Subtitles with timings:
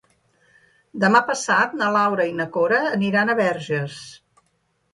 [1.03, 4.03] Demà passat na Laura i na Cora aniran a Verges.